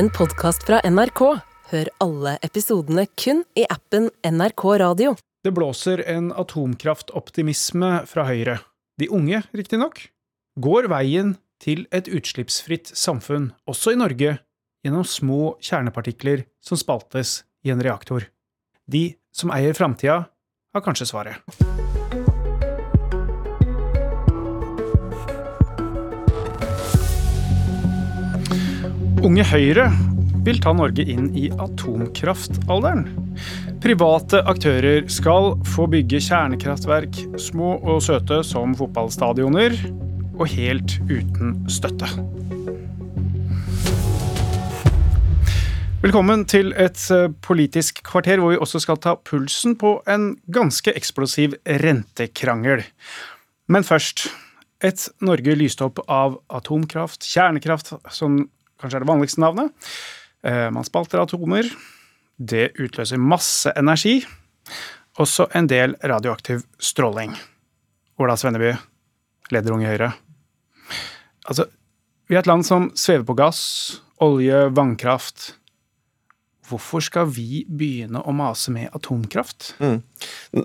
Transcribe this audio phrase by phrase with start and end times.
[0.00, 1.20] en podkast fra NRK.
[1.70, 5.12] Hør alle episodene kun i appen NRK Radio.
[5.44, 8.56] Det blåser en atomkraftoptimisme fra Høyre.
[8.96, 10.00] De unge, riktignok,
[10.56, 14.38] går veien til et utslippsfritt samfunn, også i Norge,
[14.80, 18.24] gjennom små kjernepartikler som spaltes i en reaktor.
[18.88, 20.22] De som eier framtida,
[20.72, 21.44] har kanskje svaret.
[29.20, 29.90] Unge Høyre
[30.46, 33.02] vil ta Norge inn i atomkraftalderen.
[33.84, 39.74] Private aktører skal få bygge kjernekraftverk, små og søte som fotballstadioner,
[40.40, 42.08] og helt uten støtte.
[46.00, 50.94] Velkommen til et eh, politisk kvarter hvor vi også skal ta pulsen på en ganske
[50.96, 52.86] eksplosiv rentekrangel.
[53.68, 54.30] Men først.
[54.80, 58.46] Et Norge lyst opp av atomkraft, kjernekraft, som
[58.80, 59.90] kanskje er det vanligste navnet.
[60.44, 61.68] Eh, man spalter atomer.
[62.40, 64.20] Det utløser masse energi.
[65.20, 67.34] Også en del radioaktiv stråling.
[68.20, 68.72] Ola Svenneby,
[69.52, 70.10] leder Unge Høyre.
[71.48, 71.66] Altså,
[72.28, 73.62] vi er et land som svever på gass,
[74.22, 75.54] olje, vannkraft.
[76.70, 79.72] Hvorfor skal vi begynne å mase med atomkraft?
[79.82, 79.98] Mm.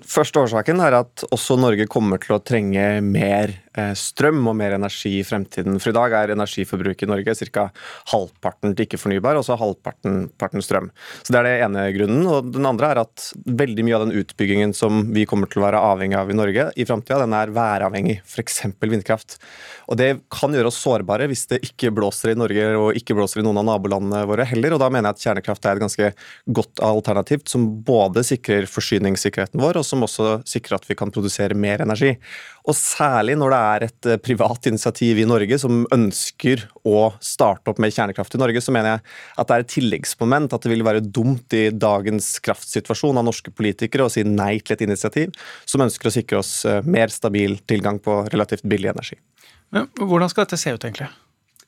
[0.05, 5.17] Første årsaken er at også Norge kommer til å trenge mer strøm og mer energi
[5.19, 5.79] i fremtiden.
[5.81, 7.67] For i dag er energiforbruket i Norge ca.
[8.11, 10.91] halvparten til ikke-fornybar, og så halvparten strøm.
[11.23, 12.25] Så Det er det ene grunnen.
[12.27, 15.65] Og den andre er at veldig mye av den utbyggingen som vi kommer til å
[15.67, 18.63] være avhengig av i Norge i framtida, den er væravhengig, f.eks.
[18.79, 19.39] vindkraft.
[19.91, 23.41] Og det kan gjøre oss sårbare hvis det ikke blåser i Norge og ikke blåser
[23.41, 24.75] i noen av nabolandene våre heller.
[24.75, 26.11] Og da mener jeg at kjernekraft er et ganske
[26.57, 31.57] godt alternativt som både sikrer forsyningssikkerheten vår, og som også sikrer at vi kan produsere
[31.57, 32.15] mer energi.
[32.65, 37.69] Og særlig når det er et eh, privat initiativ i Norge som ønsker å starte
[37.71, 39.03] opp med kjernekraft i Norge, så mener jeg
[39.41, 43.53] at det er et tilleggsmoment at det vil være dumt i dagens kraftsituasjon av norske
[43.53, 45.35] politikere å si nei til et initiativ
[45.69, 49.19] som ønsker å sikre oss eh, mer stabil tilgang på relativt billig energi.
[49.75, 51.11] Men hvordan skal dette se ut, egentlig?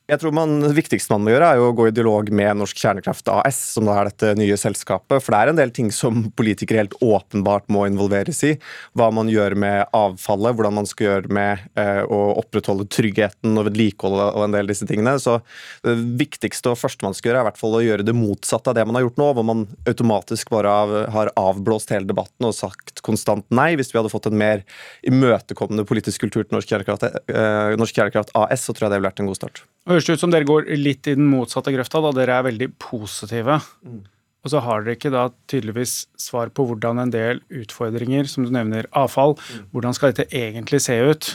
[0.07, 2.55] Jeg tror man, Det viktigste man må gjøre, er jo å gå i dialog med
[2.61, 5.19] Norsk Kjernekraft AS, som da er dette nye selskapet.
[5.19, 8.53] For det er en del ting som politikere helt åpenbart må involveres i.
[8.95, 13.67] Hva man gjør med avfallet, hvordan man skal gjøre med eh, å opprettholde tryggheten og
[13.67, 15.17] vedlikeholdet og en del av disse tingene.
[15.19, 15.41] Så
[15.83, 18.71] det viktigste og første man skal gjøre, er i hvert fall å gjøre det motsatte
[18.71, 22.47] av det man har gjort nå, hvor man automatisk bare av, har avblåst hele debatten
[22.47, 23.73] og sagt konstant nei.
[23.75, 24.63] Hvis vi hadde fått en mer
[25.03, 29.11] imøtekommende politisk kultur til Norsk Kjernekraft, eh, Norsk Kjernekraft AS, så tror jeg det ville
[29.11, 29.67] vært en god start.
[29.87, 32.67] Det høres ut som dere går litt i den motsatte grøfta, da dere er veldig
[32.83, 33.61] positive.
[33.87, 34.01] Mm.
[34.43, 38.51] Og så har dere ikke da tydeligvis svar på hvordan en del utfordringer, som du
[38.51, 39.69] nevner avfall, mm.
[39.71, 41.29] hvordan skal dette egentlig se ut?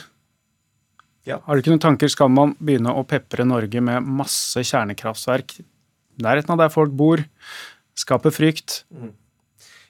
[1.25, 1.39] Ja.
[1.47, 5.57] Har du ikke noen tanker, skal man begynne å pepre Norge med masse kjernekraftverk
[6.21, 7.25] nærheten av der folk bor,
[7.97, 8.83] skape frykt?
[8.93, 9.15] Mm.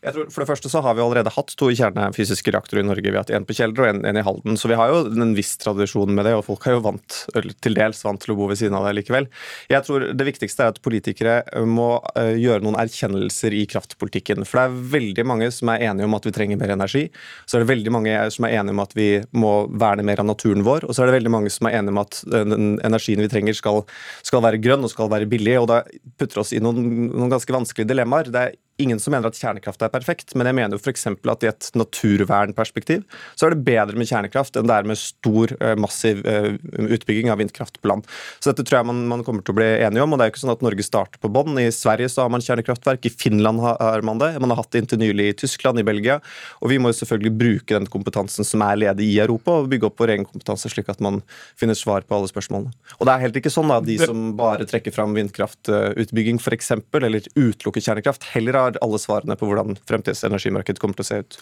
[0.03, 3.07] Jeg tror For det første så har vi allerede hatt to kjernefysiske reaktorer i Norge.
[3.07, 4.57] Vi har hatt En på Kjeller og en, en, i Halden.
[4.59, 7.19] Så vi har jo en viss tradisjon med det, og folk er jo vant,
[7.63, 9.29] til dels vant til å bo ved siden av det likevel.
[9.71, 11.37] Jeg tror det viktigste er at politikere
[11.71, 14.43] må uh, gjøre noen erkjennelser i kraftpolitikken.
[14.49, 17.05] For det er veldig mange som er enige om at vi trenger mer energi.
[17.47, 19.09] Så er det veldig mange som er enige om at vi
[19.39, 20.89] må verne mer av naturen vår.
[20.89, 23.55] Og så er det veldig mange som er enige om at den energien vi trenger
[23.55, 23.85] skal,
[24.27, 25.61] skal være grønn og skal være billig.
[25.63, 25.85] Og da
[26.19, 28.35] putter oss i noen, noen ganske vanskelige dilemmaer.
[28.35, 31.07] Det er ingen som mener at kjernekraft er perfekt, men jeg mener jo f.eks.
[31.07, 33.05] at i et naturvernperspektiv
[33.37, 37.31] så er det bedre med kjernekraft enn det er med stor, eh, massiv eh, utbygging
[37.33, 38.09] av vindkraft på land.
[38.41, 40.15] Så dette tror jeg man, man kommer til å bli enige om.
[40.15, 41.61] og det er jo ikke sånn at Norge starter på bånn.
[41.61, 44.33] I Sverige så har man kjernekraftverk, i Finland har man det.
[44.43, 46.19] Man har hatt det inntil nylig i Tyskland, i Belgia.
[46.63, 49.89] Og vi må jo selvfølgelig bruke den kompetansen som er ledig i Europa, og bygge
[49.89, 51.21] opp vår egen kompetanse, slik at man
[51.61, 52.73] finner svar på alle spørsmålene.
[52.99, 56.73] Og det er helt ikke sånn da, de som bare trekker fram vindkraftutbygging f.eks.,
[57.03, 61.23] eller utelukker kjernekraft, heller har alle svarene på hvordan fremtidens energimarked kommer til å se
[61.23, 61.39] ut.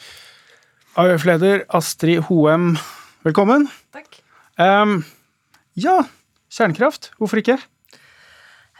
[1.00, 2.72] AUF-leder Astrid Hoem,
[3.26, 3.68] velkommen.
[3.94, 4.22] Takk.
[4.58, 5.02] Um,
[5.78, 6.00] ja,
[6.50, 7.12] kjernekraft.
[7.20, 7.60] Hvorfor ikke?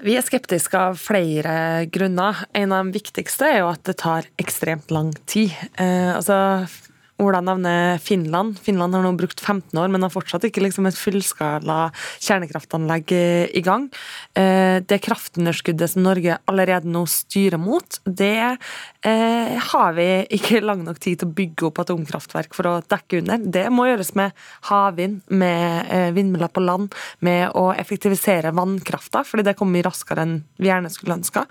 [0.00, 2.46] Vi er skeptiske av flere grunner.
[2.56, 5.52] En av de viktigste er jo at det tar ekstremt lang tid.
[5.76, 6.64] Eh, altså,
[7.20, 8.58] Ola nevner Finland.
[8.58, 11.90] Finland har nå brukt 15 år, men har fortsatt ikke liksom et fullskala
[12.24, 13.88] kjernekraftanlegg i gang.
[14.38, 18.56] Eh, det kraftunderskuddet som Norge allerede nå styrer mot, det
[19.04, 20.06] eh, har vi
[20.38, 23.44] ikke lang nok tid til å bygge opp atomkraftverk for å dekke under.
[23.58, 24.40] Det må gjøres med
[24.70, 26.96] havvind, med eh, vindmøller på land,
[27.26, 31.44] med å effektivisere vannkrafta, fordi det kommer mye raskere enn vi gjerne skulle ønska.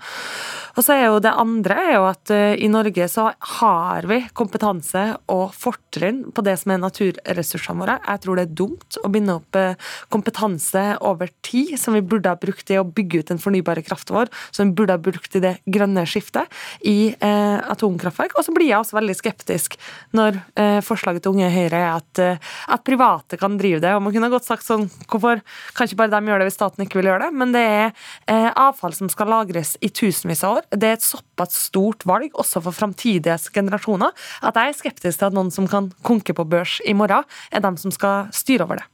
[0.74, 5.02] Og så er jo det andre er jo at i Norge så har vi kompetanse
[5.30, 7.98] og fortrinn på det som er naturressursene våre.
[8.06, 12.32] Jeg tror det er dumt å binde opp uh, kompetanse over tid som vi burde
[12.32, 15.36] ha brukt i å bygge ut den fornybare kraften vår, som vi burde ha brukt
[15.36, 16.50] i det grønne skiftet,
[16.86, 18.34] i eh, atomkraftverk.
[18.38, 19.76] Og så blir jeg også veldig skeptisk
[20.16, 20.38] når
[20.84, 23.92] forslaget til Unge Høyre er at, at, private kan drive det.
[23.96, 25.42] Og man kunne godt sagt sånn, hvorfor
[25.76, 27.38] kan ikke bare de gjøre det hvis staten ikke vil gjøre det?
[27.42, 30.68] Men det er avfall som skal lagres i tusenvis av år.
[30.72, 34.14] Det er et såpass stort valg, også for framtidige generasjoner,
[34.46, 37.62] at jeg er skeptisk til at noen som kan konke på børs i morgen, er
[37.64, 38.86] dem som skal styre over det.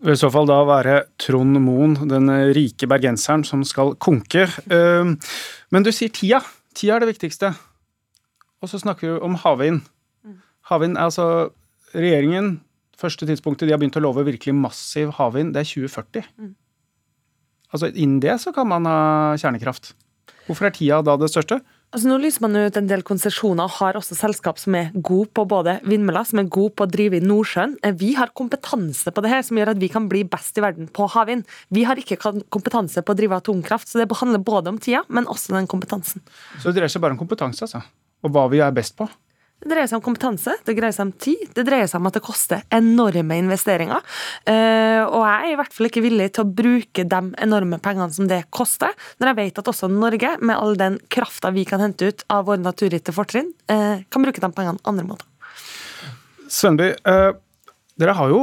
[0.00, 4.46] Vil i så fall da være Trond Moen, den rike bergenseren, som skal konke.
[4.72, 5.18] Ehm,
[5.70, 6.40] men du sier tida.
[6.72, 7.52] Tida er det viktigste.
[8.64, 9.82] Og så snakker du om havvind.
[10.70, 11.26] Havvind er altså
[11.90, 12.60] Regjeringen,
[12.94, 16.28] første tidspunktet de har begynt å love virkelig massiv havvind, det er 2040.
[16.38, 16.52] Mm.
[17.74, 19.00] Altså Innen det så kan man ha
[19.40, 19.90] kjernekraft.
[20.46, 21.58] Hvorfor er tida da det største?
[21.90, 25.32] Altså Nå lyser man ut en del konsesjoner og har også selskap som er gode
[25.34, 27.72] på både vindmøller, som er gode på å drive i Nordsjøen.
[27.82, 30.62] Eh, vi har kompetanse på det her som gjør at vi kan bli best i
[30.62, 31.42] verden på havvind.
[31.74, 35.26] Vi har ikke kompetanse på å drive atomkraft, så det handler både om tida, men
[35.26, 36.22] også den kompetansen.
[36.60, 37.82] Så det dreier seg bare om kompetanse, altså?
[38.22, 39.10] Og hva vi er best på?
[39.60, 42.14] Det dreier seg om kompetanse, det dreier seg om tid, det dreier seg om at
[42.16, 44.00] det koster enorme investeringer.
[44.48, 48.08] Eh, og jeg er i hvert fall ikke villig til å bruke de enorme pengene
[48.16, 51.84] som det koster, når jeg vet at også Norge, med all den krafta vi kan
[51.84, 55.28] hente ut av våre naturgitte fortrinn, eh, kan bruke de pengene andre måter.
[56.48, 57.30] Svenby, eh,
[58.00, 58.42] dere har jo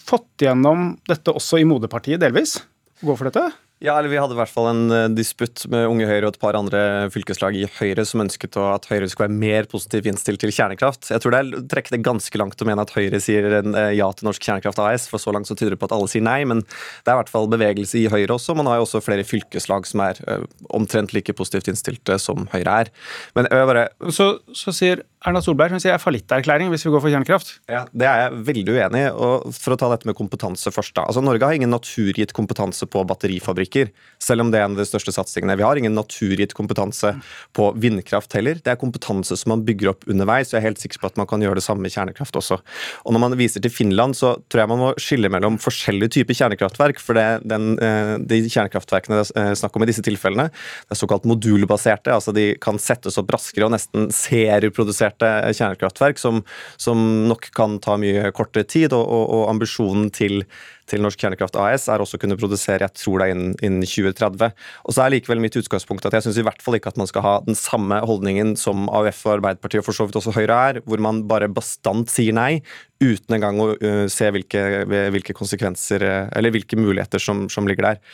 [0.00, 2.62] fått gjennom dette også i moderpartiet, delvis.
[3.04, 3.50] Gå for dette?
[3.84, 6.40] Ja, eller Vi hadde i hvert fall en uh, disputt med Unge Høyre og et
[6.40, 10.54] par andre fylkeslag i Høyre som ønsket at Høyre skulle være mer positivt innstilt til
[10.56, 11.10] kjernekraft.
[11.12, 13.90] Jeg tror det er trekke det ganske langt å mene at Høyre sier en, uh,
[13.92, 16.24] ja til Norsk Kjernekraft AS, for så langt så tyder det på at alle sier
[16.24, 16.38] nei.
[16.48, 18.56] Men det er i hvert fall bevegelse i Høyre også.
[18.56, 20.48] Man har jo også flere fylkeslag som er uh,
[20.80, 22.92] omtrent like positivt innstilte som Høyre er.
[23.36, 23.90] Men jeg bare...
[24.08, 27.48] Så, så sier Erna Solberg som sier fallitterklæring hvis vi går for kjernekraft.
[27.66, 29.10] Ja, Det er jeg veldig uenig i.
[29.10, 30.94] og For å ta dette med kompetanse først.
[30.94, 31.02] da.
[31.02, 33.90] Altså, Norge har ingen naturgitt kompetanse på batterifabrikker,
[34.22, 35.56] selv om det er en av de største satsingene.
[35.58, 37.20] Vi har ingen naturgitt kompetanse
[37.52, 38.54] på vindkraft heller.
[38.62, 41.16] Det er kompetanse som man bygger opp underveis, og jeg er helt sikker på at
[41.16, 42.60] man kan gjøre det samme med kjernekraft også.
[43.04, 46.38] Og Når man viser til Finland, så tror jeg man må skille mellom forskjellige typer
[46.38, 47.00] kjernekraftverk.
[47.00, 50.52] For det, den, eh, de kjernekraftverkene det er snakk om i disse tilfellene,
[50.86, 52.14] det er såkalt modulbaserte.
[52.14, 56.42] altså De kan settes opp raskere og nesten serieproduserte etablerte kjernekraftverk, som,
[56.76, 58.92] som, nok kan ta mye kortere tid.
[58.92, 60.44] Og, og, og ambisjonen til,
[60.86, 63.86] til, Norsk Kjernekraft AS er også å kunne produsere jeg tror det er innen, innen
[63.86, 64.52] 2030.
[64.86, 67.10] Og så er likevel mitt utgangspunkt at jeg syns i hvert fall ikke at man
[67.10, 70.60] skal ha den samme holdningen som AUF og Arbeiderpartiet og for så vidt også Høyre
[70.70, 72.60] er, hvor man bare bastant sier nei
[73.02, 78.04] uten engang å uh, se hvilke, hvilke, konsekvenser eller hvilke muligheter som, som ligger der.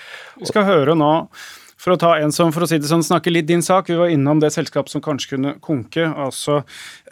[0.41, 1.13] Vi skal høre nå
[1.83, 3.99] for å ta en som for å si det sånn, snakker litt din sak, vi
[3.99, 6.07] var innom det selskapet som kanskje kunne konke.
[6.07, 6.63] altså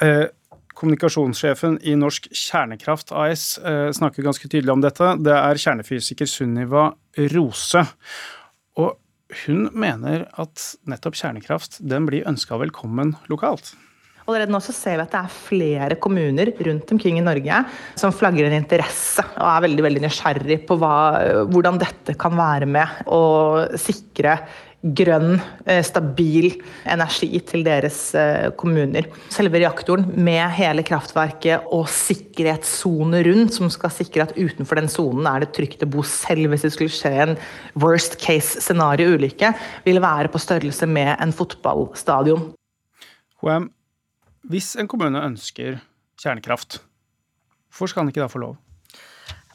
[0.03, 0.29] eh,
[0.81, 5.13] Kommunikasjonssjefen i Norsk Kjernekraft AS eh, snakker ganske tydelig om dette.
[5.21, 6.87] Det er kjernefysiker Sunniva
[7.35, 7.85] Rose.
[8.81, 8.97] Og
[9.45, 13.75] hun mener at nettopp kjernekraft den blir ønska velkommen lokalt.
[14.31, 17.61] Allerede nå så ser vi at det er flere kommuner rundt omkring i Norge
[17.99, 20.97] som flagger en interesse og er veldig veldig nysgjerrig på hva,
[21.51, 23.23] hvordan dette kan være med å
[23.81, 24.39] sikre
[24.81, 25.35] grønn,
[25.67, 26.55] eh, stabil
[26.89, 29.11] energi til deres eh, kommuner.
[29.33, 35.29] Selve reaktoren med hele kraftverket og sikkerhetssone rundt, som skal sikre at utenfor den sonen
[35.29, 37.37] er det trygt å bo selv hvis det skulle skje en
[37.83, 39.53] worst case scenario-ulykke,
[39.85, 42.49] vil være på størrelse med en fotballstadion.
[43.45, 43.69] HM,
[44.49, 45.81] hvis en kommune ønsker
[46.21, 46.81] kjernekraft,
[47.69, 48.57] hvorfor skal den ikke da få lov?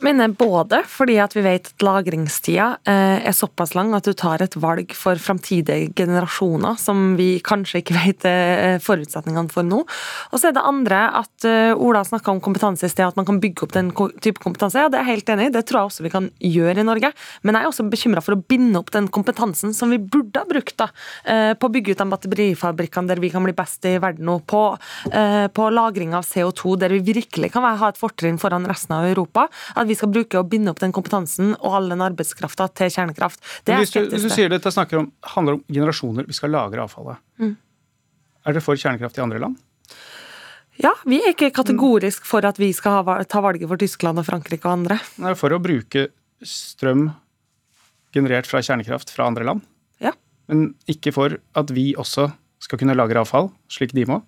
[0.06, 4.44] Mener både fordi at vi vet at lagringstida eh, er såpass lang at du tar
[4.44, 9.84] et valg for framtidige generasjoner som vi kanskje ikke vet eh, forutsetningene for nå.
[10.32, 13.28] Og så er det andre at eh, Ola snakka om kompetanse i sted, at man
[13.28, 13.92] kan bygge opp den
[14.24, 14.84] type kompetanse.
[14.84, 16.88] Ja, det er jeg helt enig i, det tror jeg også vi kan gjøre i
[16.88, 17.12] Norge.
[17.44, 20.50] Men jeg er også bekymra for å binde opp den kompetansen som vi burde ha
[20.50, 20.90] brukt da,
[21.56, 24.62] på å bygge ut de batterifabrikkene der vi kan bli best i verden nå, på,
[25.56, 29.48] på lagring av CO2 der vi virkelig kan ha et fortrinn foran resten av Europa.
[29.76, 32.92] At at vi skal bruke og binde opp den kompetansen og all den arbeidskrafta til
[32.92, 33.40] kjernekraft.
[33.64, 37.22] Det er du, hvis du sier dette om, handler om generasjoner, vi skal lagre avfallet.
[37.40, 37.56] Mm.
[38.46, 39.58] Er dere for kjernekraft i andre land?
[40.82, 44.28] Ja, vi er ikke kategorisk for at vi skal ha, ta valget for Tyskland og
[44.28, 45.00] Frankrike og andre.
[45.24, 46.10] Nei, For å bruke
[46.44, 47.08] strøm
[48.16, 49.64] generert fra kjernekraft fra andre land.
[50.04, 50.12] Ja.
[50.52, 52.28] Men ikke for at vi også
[52.64, 54.20] skal kunne lagre avfall, slik de må.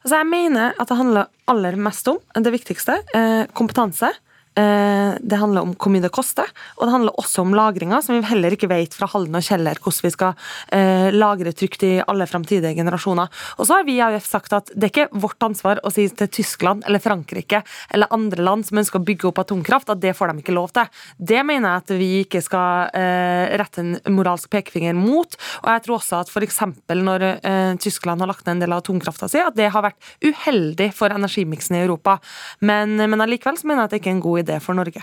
[0.00, 4.10] Altså, jeg mener at det handler aller mest om det viktigste, eh, kompetanse
[4.54, 8.26] det handler om hvor mye det koster, og det handler også om lagringa, som vi
[8.26, 10.34] heller ikke vet fra Halden og Kjeller hvordan vi skal
[10.74, 13.30] eh, lagre trygt i alle framtidige generasjoner.
[13.58, 16.06] Og så har vi i AUF sagt at det er ikke vårt ansvar å si
[16.08, 17.62] til Tyskland eller Frankrike
[17.94, 20.74] eller andre land som ønsker å bygge opp atomkraft, at det får de ikke lov
[20.76, 20.90] til.
[21.16, 25.38] Det mener jeg at vi ikke skal eh, rette en moralsk pekefinger mot.
[25.62, 26.60] Og jeg tror også at f.eks.
[26.90, 27.26] når
[27.80, 31.12] Tyskland har lagt ned en del av atomkrafta si, at det har vært uheldig for
[31.14, 32.18] energimiksen i Europa.
[32.64, 35.02] Men, men allikevel mener jeg at det ikke er en god idé for Norge.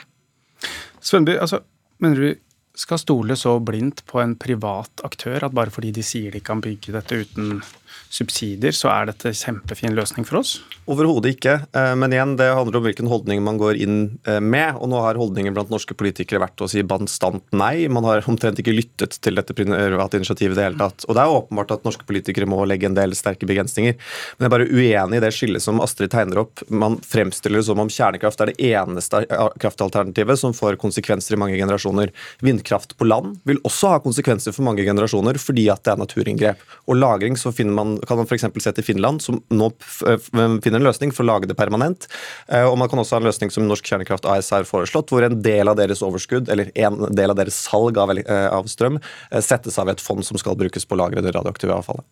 [1.03, 1.61] Svenby, altså,
[2.03, 2.35] mener du
[2.77, 6.61] skal stole så blindt på en privat aktør at bare fordi de sier de kan
[6.61, 7.61] bygge dette uten
[8.09, 10.57] subsidier, så er dette kjempefin løsning for oss?
[10.87, 11.57] Overhodet ikke.
[11.75, 14.77] Eh, men igjen, det handler om hvilken holdning man går inn eh, med.
[14.79, 17.89] Og nå har holdningen blant norske politikere vært å si bastant nei.
[17.91, 21.03] Man har omtrent ikke lyttet til dette initiativet i det hele tatt.
[21.07, 23.97] Og det er åpenbart at norske politikere må legge en del sterke begrensninger.
[24.37, 26.63] Men jeg er bare uenig i det skillet som Astrid tegner opp.
[26.71, 29.23] Man fremstiller det som om kjernekraft er det eneste
[29.59, 32.13] kraftalternativet som får konsekvenser i mange generasjoner.
[32.45, 36.63] Vindkraft på land vil også ha konsekvenser for mange generasjoner fordi at det er naturinngrep.
[36.87, 38.45] Og lagring så finner man kan man f.eks.
[38.63, 42.09] se til Finland, som nå finner en løsning for å lage det permanent.
[42.47, 45.25] Eh, og man kan også ha en løsning som Norsk Kjernekraft AS har foreslått, hvor
[45.25, 49.01] en del av deres overskudd, eller en del av deres salg av, eh, av strøm,
[49.31, 52.05] eh, settes av et fond som skal brukes på å lagre det radioaktive avfallet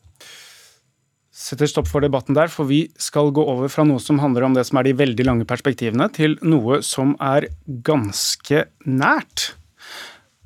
[1.35, 4.55] setter stopp for debatten der, for vi skal gå over fra noe som handler om
[4.55, 7.49] det som er de veldig lange perspektivene, til noe som er
[7.85, 9.51] ganske nært.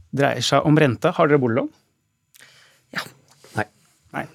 [0.09, 1.13] Dreier seg om rente.
[1.13, 1.69] Har dere boliglån?
[2.97, 3.05] Ja.
[3.55, 3.67] Nei.
[4.17, 4.25] Nei.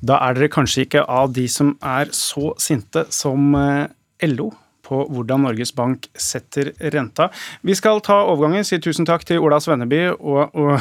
[0.00, 3.92] Da er dere kanskje ikke av de som er så sinte som eh,
[4.30, 4.50] LO
[4.90, 7.28] på hvordan Norges Bank setter renta.
[7.62, 10.80] Vi skal ta overgangen, si tusen takk til Ola Svenneby og, og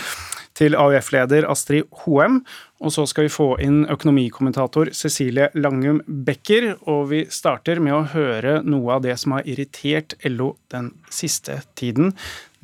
[0.60, 2.40] til AUF-leder Astrid Hoem.
[2.80, 6.72] Og så skal vi få inn økonomikommentator Cecilie Langum Becker.
[6.88, 11.60] Og vi starter med å høre noe av det som har irritert LO den siste
[11.80, 12.14] tiden.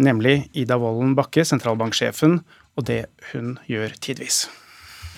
[0.01, 2.41] Nemlig Ida Wolden Bakke, sentralbanksjefen,
[2.77, 4.47] og det hun gjør tidvis.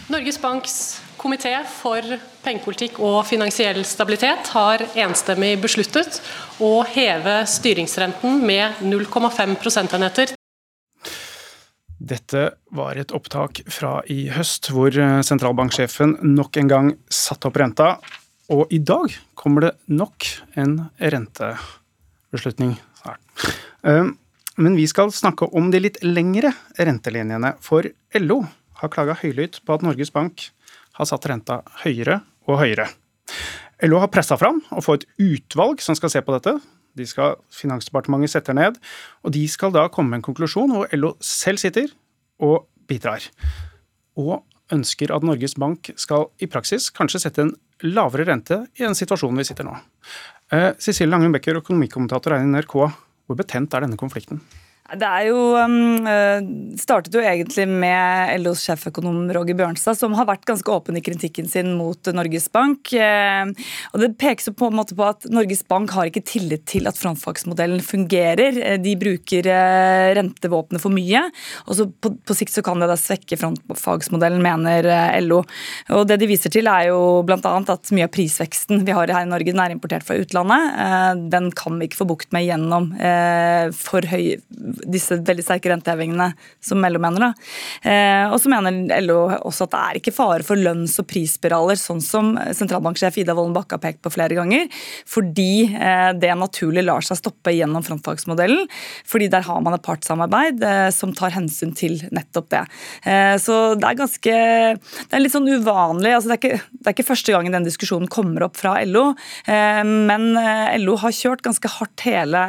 [0.06, 0.74] Norges Banks
[1.18, 2.04] komité for
[2.44, 6.20] pengepolitikk og finansiell stabilitet har enstemmig besluttet
[6.62, 10.32] å heve styringsrenten med 0,5 prosentenheter.
[11.98, 17.58] Dette var et opptak fra i høst, hvor eh, sentralbanksjefen nok en gang satte opp
[17.58, 17.96] renta.
[18.54, 22.78] Og i dag kommer det nok en rentebeslutning.
[23.82, 24.06] Eh,
[24.58, 27.86] men vi skal snakke om de litt lengre rentelinjene, for
[28.22, 28.40] LO
[28.80, 30.48] har klaga høylytt på at Norges Bank
[30.98, 32.88] har satt renta høyere og høyere.
[33.86, 36.56] LO har pressa fram å få et utvalg som skal se på dette.
[36.98, 38.78] De skal Finansdepartementet setter ned,
[39.22, 41.92] og de skal da komme med en konklusjon hvor LO selv sitter
[42.42, 43.28] og bidrar.
[44.18, 44.42] Og
[44.74, 47.54] ønsker at Norges Bank skal i praksis kanskje sette en
[47.86, 49.76] lavere rente i den situasjonen vi sitter nå.
[50.52, 52.74] Eh, Cecilie Langen Becker, økonomikommentator i NRK.
[53.28, 54.42] Hvor betent er denne konflikten?
[54.88, 56.38] Det er jo, um, eh,
[56.80, 61.44] startet jo egentlig med LOs sjeføkonom Roger Bjørnstad, som har vært ganske åpen i kritikken
[61.50, 62.88] sin mot Norges Bank.
[62.96, 63.50] Eh,
[63.92, 66.96] og Det pekes på en måte på at Norges Bank har ikke tillit til at
[66.96, 68.56] frontfagsmodellen fungerer.
[68.56, 69.44] Eh, de bruker
[70.16, 71.20] rentevåpenet for mye,
[71.66, 74.88] og så på, på, sikt så kan det da svekke frontfagsmodellen, mener
[75.20, 75.42] LO.
[75.92, 77.36] Og Det de viser til, er jo bl.a.
[77.44, 81.28] at mye av prisveksten vi har her i Norge, den er importert fra utlandet.
[81.28, 82.94] Den kan vi ikke få bukt med gjennom
[83.76, 84.38] for høy
[84.86, 86.32] disse veldig sterke rentehevingene
[86.64, 87.28] som LO mener.
[87.28, 87.32] Da.
[87.90, 89.18] Eh, og så mener LO
[89.48, 93.56] også at det er ikke fare for lønns- og prisspiraler, sånn som sentralbanksjef Ida Wolden
[93.56, 94.68] Bakke har pekt på flere ganger,
[95.08, 98.66] fordi eh, det naturlig lar seg stoppe gjennom frontfagsmodellen.
[99.08, 102.64] fordi der har man et partssamarbeid eh, som tar hensyn til nettopp det.
[103.42, 104.32] Så det er ganske
[104.78, 106.12] Det er litt sånn uvanlig.
[106.14, 109.14] altså det er, ikke, det er ikke første gangen den diskusjonen kommer opp fra LO,
[109.46, 110.26] men
[110.82, 112.42] LO har kjørt ganske hardt hele,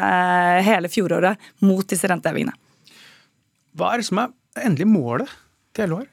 [0.65, 2.55] hele fjoråret mot disse rentene rentehevingene.
[3.77, 4.33] Hva er det som er
[4.65, 5.35] endelig målet
[5.77, 6.07] til LHR?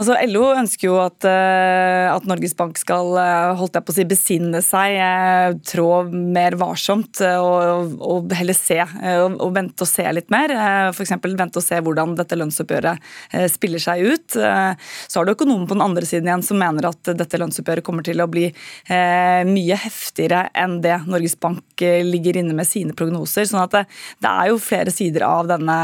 [0.00, 3.96] Altså, LO ønsker jo at, eh, at, Norges Bank skal eh, holdt jeg på å
[3.96, 9.90] si, besinne seg, eh, trå mer varsomt og, og heller se og, og, vente og
[9.90, 10.54] se litt mer.
[10.94, 11.12] F.eks.
[11.22, 13.10] vente og se hvordan dette lønnsoppgjøret
[13.52, 14.36] spiller seg ut.
[14.36, 18.06] Så har du økonomen på den andre siden igjen som mener at dette lønnsoppgjøret kommer
[18.06, 18.48] til å bli
[18.88, 23.46] mye heftigere enn det Norges Bank ligger inne med sine prognoser.
[23.48, 23.84] sånn at det,
[24.24, 25.78] det er jo flere sider av denne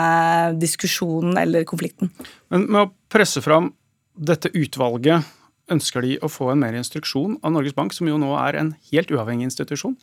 [0.60, 2.12] diskusjonen eller konflikten.
[2.52, 3.72] Men med å presse fram
[4.18, 5.34] dette utvalget
[5.68, 8.70] Ønsker de å få en mer instruksjon av Norges Bank, som jo nå er en
[8.88, 9.98] helt uavhengig institusjon?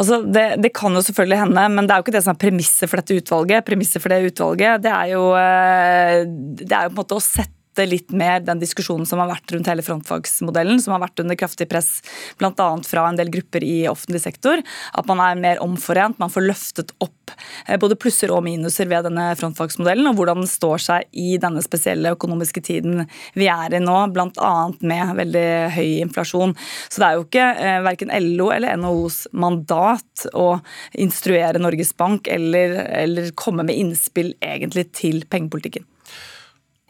[0.00, 2.40] Altså, det, det, kan jo selvfølgelig hende, men det er jo ikke det som er
[2.40, 3.66] premisset for dette utvalget.
[3.68, 7.24] Premisset for det utvalget det er jo, eh, det er jo på en måte å
[7.24, 11.20] sette møte litt mer den diskusjonen som har vært rundt hele frontfagsmodellen, som har vært
[11.20, 12.02] under kraftig press
[12.38, 12.68] bl.a.
[12.86, 14.62] fra en del grupper i offentlig sektor.
[14.94, 17.32] At man er mer omforent, man får løftet opp
[17.66, 21.62] eh, både plusser og minuser ved denne frontfagsmodellen, og hvordan den står seg i denne
[21.64, 24.54] spesielle økonomiske tiden vi er i nå, bl.a.
[24.80, 26.54] med veldig høy inflasjon.
[26.88, 30.60] Så det er jo ikke eh, verken LO eller NHOs mandat å
[31.00, 35.88] instruere Norges Bank eller, eller komme med innspill egentlig til pengepolitikken.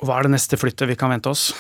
[0.05, 1.53] Hva er det neste flyttet vi kan vente oss?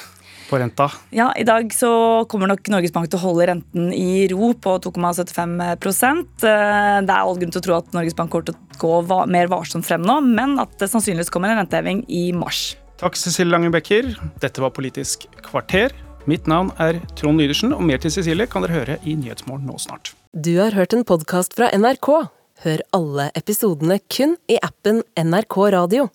[0.44, 0.90] på renta?
[1.10, 1.90] Ja, I dag så
[2.28, 7.14] kommer nok Norges Bank til å holde renten i ro på 2,75 eh, Det er
[7.14, 10.04] all grunn til å tro at Norges Bank kommer til å gå mer varsomt frem
[10.04, 12.74] nå, men at det sannsynligvis kommer en renteheving i mars.
[13.00, 14.12] Takk, Cecilie Langebekker.
[14.42, 15.94] Dette var Politisk kvarter.
[16.30, 19.76] Mitt navn er Trond Lydersen, og mer til Cecilie kan dere høre i Nyhetsmorgen nå
[19.82, 20.14] snart.
[20.32, 22.10] Du har hørt en podkast fra NRK.
[22.64, 26.08] Hør alle episodene kun i appen NRK Radio.